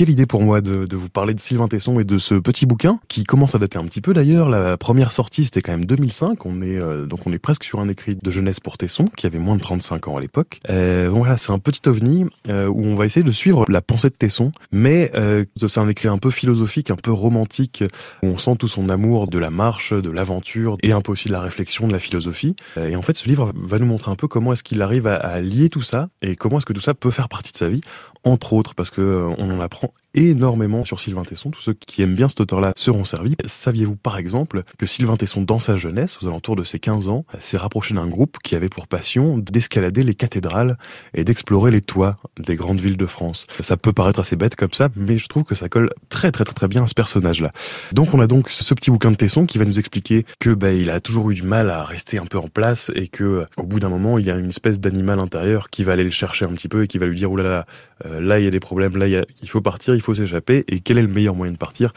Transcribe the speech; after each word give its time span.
quelle 0.00 0.08
idée 0.08 0.24
pour 0.24 0.40
moi 0.40 0.62
de, 0.62 0.86
vous 0.96 1.10
parler 1.10 1.34
de 1.34 1.40
Sylvain 1.40 1.68
Tesson 1.68 2.00
et 2.00 2.04
de 2.04 2.16
ce 2.16 2.34
petit 2.34 2.64
bouquin 2.64 2.98
qui 3.08 3.24
commence 3.24 3.54
à 3.54 3.58
dater 3.58 3.76
un 3.76 3.84
petit 3.84 4.00
peu 4.00 4.14
d'ailleurs. 4.14 4.48
La 4.48 4.78
première 4.78 5.12
sortie 5.12 5.44
c'était 5.44 5.60
quand 5.60 5.72
même 5.72 5.84
2005. 5.84 6.46
On 6.46 6.62
est 6.62 6.80
euh, 6.80 7.04
donc 7.04 7.26
on 7.26 7.32
est 7.34 7.38
presque 7.38 7.64
sur 7.64 7.80
un 7.80 7.88
écrit 7.90 8.14
de 8.14 8.30
jeunesse 8.30 8.60
pour 8.60 8.78
Tesson 8.78 9.04
qui 9.14 9.26
avait 9.26 9.38
moins 9.38 9.56
de 9.56 9.60
35 9.60 10.08
ans 10.08 10.16
à 10.16 10.20
l'époque. 10.22 10.60
Euh, 10.70 11.10
voilà, 11.12 11.36
c'est 11.36 11.52
un 11.52 11.58
petit 11.58 11.86
ovni 11.86 12.24
euh, 12.48 12.66
où 12.66 12.82
on 12.86 12.94
va 12.94 13.04
essayer 13.04 13.22
de 13.22 13.30
suivre 13.30 13.66
la 13.68 13.82
pensée 13.82 14.08
de 14.08 14.14
Tesson, 14.14 14.52
mais 14.72 15.10
euh, 15.16 15.44
c'est 15.58 15.76
un 15.76 15.88
écrit 15.90 16.08
un 16.08 16.16
peu 16.16 16.30
philosophique, 16.30 16.90
un 16.90 16.96
peu 16.96 17.12
romantique 17.12 17.84
où 18.22 18.28
on 18.28 18.38
sent 18.38 18.56
tout 18.58 18.68
son 18.68 18.88
amour 18.88 19.28
de 19.28 19.36
la 19.36 19.50
marche, 19.50 19.92
de 19.92 20.10
l'aventure 20.10 20.78
et 20.82 20.92
un 20.92 21.02
peu 21.02 21.12
aussi 21.12 21.28
de 21.28 21.34
la 21.34 21.42
réflexion, 21.42 21.86
de 21.86 21.92
la 21.92 21.98
philosophie. 21.98 22.56
Et 22.78 22.96
en 22.96 23.02
fait, 23.02 23.18
ce 23.18 23.28
livre 23.28 23.52
va 23.54 23.78
nous 23.78 23.84
montrer 23.84 24.10
un 24.10 24.16
peu 24.16 24.28
comment 24.28 24.54
est-ce 24.54 24.62
qu'il 24.62 24.80
arrive 24.80 25.06
à, 25.06 25.16
à 25.16 25.40
lier 25.40 25.68
tout 25.68 25.82
ça 25.82 26.08
et 26.22 26.36
comment 26.36 26.56
est-ce 26.56 26.64
que 26.64 26.72
tout 26.72 26.80
ça 26.80 26.94
peut 26.94 27.10
faire 27.10 27.28
partie 27.28 27.52
de 27.52 27.58
sa 27.58 27.68
vie 27.68 27.82
entre 28.24 28.52
autres, 28.52 28.74
parce 28.74 28.90
que 28.90 29.28
on 29.38 29.50
en 29.50 29.60
apprend 29.60 29.89
énormément 30.14 30.84
sur 30.84 31.00
Sylvain 31.00 31.22
Tesson. 31.22 31.50
Tous 31.50 31.60
ceux 31.60 31.74
qui 31.74 32.02
aiment 32.02 32.14
bien 32.14 32.28
cet 32.28 32.40
auteur-là 32.40 32.72
seront 32.76 33.04
servis. 33.04 33.36
Saviez-vous 33.44 33.96
par 33.96 34.18
exemple 34.18 34.62
que 34.78 34.86
Sylvain 34.86 35.16
Tesson, 35.16 35.42
dans 35.42 35.60
sa 35.60 35.76
jeunesse, 35.76 36.18
aux 36.22 36.26
alentours 36.26 36.56
de 36.56 36.64
ses 36.64 36.78
15 36.78 37.08
ans, 37.08 37.24
s'est 37.38 37.56
rapproché 37.56 37.94
d'un 37.94 38.08
groupe 38.08 38.38
qui 38.42 38.56
avait 38.56 38.68
pour 38.68 38.88
passion 38.88 39.38
d'escalader 39.38 40.02
les 40.02 40.14
cathédrales 40.14 40.76
et 41.14 41.24
d'explorer 41.24 41.70
les 41.70 41.80
toits 41.80 42.16
des 42.38 42.56
grandes 42.56 42.80
villes 42.80 42.96
de 42.96 43.06
France? 43.06 43.46
Ça 43.60 43.76
peut 43.76 43.92
paraître 43.92 44.20
assez 44.20 44.36
bête 44.36 44.56
comme 44.56 44.72
ça, 44.72 44.88
mais 44.96 45.18
je 45.18 45.28
trouve 45.28 45.44
que 45.44 45.54
ça 45.54 45.68
colle 45.68 45.90
très 46.08 46.32
très 46.32 46.44
très 46.44 46.54
très 46.54 46.68
bien 46.68 46.84
à 46.84 46.86
ce 46.86 46.94
personnage-là. 46.94 47.52
Donc 47.92 48.12
on 48.14 48.20
a 48.20 48.26
donc 48.26 48.50
ce 48.50 48.74
petit 48.74 48.90
bouquin 48.90 49.10
de 49.10 49.16
Tesson 49.16 49.46
qui 49.46 49.58
va 49.58 49.64
nous 49.64 49.78
expliquer 49.78 50.24
que 50.38 50.50
ben 50.50 50.76
il 50.76 50.90
a 50.90 51.00
toujours 51.00 51.30
eu 51.30 51.34
du 51.34 51.42
mal 51.42 51.70
à 51.70 51.84
rester 51.84 52.18
un 52.18 52.26
peu 52.26 52.38
en 52.38 52.48
place 52.48 52.90
et 52.94 53.08
que 53.08 53.44
au 53.56 53.62
bout 53.62 53.78
d'un 53.78 53.88
moment 53.88 54.18
il 54.18 54.26
y 54.26 54.30
a 54.30 54.36
une 54.36 54.48
espèce 54.48 54.80
d'animal 54.80 55.20
intérieur 55.20 55.70
qui 55.70 55.84
va 55.84 55.92
aller 55.92 56.04
le 56.04 56.10
chercher 56.10 56.44
un 56.44 56.52
petit 56.52 56.68
peu 56.68 56.84
et 56.84 56.86
qui 56.88 56.98
va 56.98 57.06
lui 57.06 57.16
dire 57.16 57.30
oulala 57.30 57.66
euh, 58.06 58.20
là 58.20 58.38
il 58.38 58.44
y 58.44 58.48
a 58.48 58.50
des 58.50 58.60
problèmes, 58.60 58.96
là 58.96 59.06
il 59.06 59.48
faut 59.48 59.60
partir, 59.60 59.79
il 59.88 60.00
faut 60.00 60.14
s'échapper, 60.14 60.64
et 60.68 60.80
quel 60.80 60.98
est 60.98 61.02
le 61.02 61.08
meilleur 61.08 61.34
moyen 61.34 61.52
de 61.52 61.58
partir? 61.58 61.92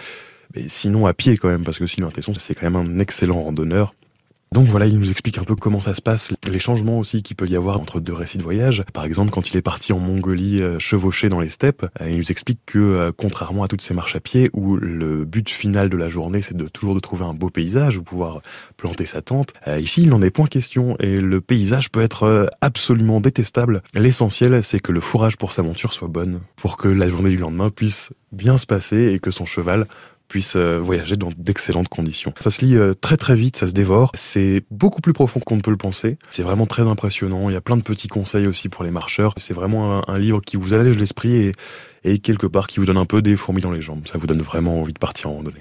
Sinon 0.67 1.05
à 1.05 1.13
pied 1.13 1.37
quand 1.37 1.47
même, 1.47 1.63
parce 1.63 1.79
que 1.79 1.87
Sylvain 1.87 2.11
Tesson 2.11 2.33
c'est 2.37 2.53
quand 2.53 2.69
même 2.69 2.75
un 2.75 2.99
excellent 2.99 3.41
randonneur. 3.41 3.95
Donc 4.53 4.67
voilà, 4.67 4.85
il 4.85 4.99
nous 4.99 5.09
explique 5.09 5.39
un 5.39 5.43
peu 5.43 5.55
comment 5.55 5.81
ça 5.81 5.95
se 5.95 6.01
passe, 6.01 6.31
les 6.47 6.59
changements 6.59 6.99
aussi 6.99 7.23
qu'il 7.23 7.35
peut 7.35 7.47
y 7.47 7.55
avoir 7.55 7.79
entre 7.79 7.99
deux 7.99 8.13
récits 8.13 8.37
de 8.37 8.43
voyage. 8.43 8.83
Par 8.93 9.03
exemple, 9.03 9.31
quand 9.31 9.49
il 9.49 9.57
est 9.57 9.63
parti 9.63 9.93
en 9.93 9.99
Mongolie 9.99 10.61
euh, 10.61 10.77
chevauché 10.77 11.27
dans 11.27 11.39
les 11.39 11.49
steppes, 11.49 11.87
euh, 12.01 12.11
il 12.11 12.17
nous 12.17 12.31
explique 12.31 12.59
que 12.67 12.77
euh, 12.77 13.11
contrairement 13.17 13.63
à 13.63 13.67
toutes 13.67 13.81
ces 13.81 13.95
marches 13.95 14.15
à 14.15 14.19
pied 14.19 14.51
où 14.53 14.75
le 14.75 15.25
but 15.25 15.49
final 15.49 15.89
de 15.89 15.97
la 15.97 16.07
journée 16.07 16.43
c'est 16.43 16.55
toujours 16.71 16.93
de 16.93 16.99
trouver 16.99 17.25
un 17.25 17.33
beau 17.33 17.49
paysage 17.49 17.97
ou 17.97 18.03
pouvoir 18.03 18.41
planter 18.77 19.07
sa 19.07 19.23
tente, 19.23 19.53
ici 19.79 20.03
il 20.03 20.09
n'en 20.09 20.21
est 20.21 20.29
point 20.29 20.45
question 20.45 20.97
et 20.99 21.17
le 21.17 21.41
paysage 21.41 21.89
peut 21.89 22.01
être 22.01 22.47
absolument 22.61 23.21
détestable. 23.21 23.81
L'essentiel 23.95 24.63
c'est 24.63 24.79
que 24.79 24.91
le 24.91 24.99
fourrage 24.99 25.35
pour 25.35 25.51
sa 25.51 25.63
monture 25.63 25.93
soit 25.93 26.07
bonne 26.07 26.41
pour 26.57 26.77
que 26.77 26.87
la 26.87 27.09
journée 27.09 27.31
du 27.31 27.37
lendemain 27.37 27.71
puisse 27.71 28.11
bien 28.31 28.57
se 28.57 28.65
passer 28.65 29.13
et 29.13 29.19
que 29.19 29.31
son 29.31 29.45
cheval 29.45 29.87
puisse 30.33 30.55
euh, 30.55 30.79
voyager 30.79 31.15
dans 31.15 31.29
d'excellentes 31.37 31.89
conditions. 31.89 32.33
Ça 32.39 32.49
se 32.49 32.65
lit 32.65 32.75
euh, 32.75 32.95
très 32.95 33.17
très 33.17 33.35
vite, 33.35 33.55
ça 33.55 33.67
se 33.67 33.73
dévore. 33.73 34.09
C'est 34.15 34.63
beaucoup 34.71 34.99
plus 34.99 35.13
profond 35.13 35.39
qu'on 35.39 35.57
ne 35.57 35.61
peut 35.61 35.69
le 35.69 35.77
penser. 35.77 36.17
C'est 36.31 36.41
vraiment 36.41 36.65
très 36.65 36.81
impressionnant. 36.81 37.51
Il 37.51 37.53
y 37.53 37.55
a 37.55 37.61
plein 37.61 37.77
de 37.77 37.83
petits 37.83 38.07
conseils 38.07 38.47
aussi 38.47 38.67
pour 38.67 38.83
les 38.83 38.89
marcheurs. 38.89 39.35
C'est 39.37 39.53
vraiment 39.53 40.09
un, 40.09 40.17
livre 40.17 40.41
qui 40.41 40.57
vous 40.57 40.73
allège 40.73 40.97
l'esprit 40.97 41.51
et 42.03 42.17
quelque 42.17 42.47
part 42.47 42.65
qui 42.65 42.79
vous 42.79 42.87
donne 42.87 42.97
un 42.97 43.05
peu 43.05 43.21
des 43.21 43.35
fourmis 43.35 43.61
dans 43.61 43.71
les 43.71 43.81
jambes. 43.81 44.01
Ça 44.05 44.17
vous 44.17 44.25
donne 44.25 44.41
vraiment 44.41 44.81
envie 44.81 44.93
de 44.93 44.97
partir 44.97 45.29
en 45.29 45.33
randonnée. 45.33 45.51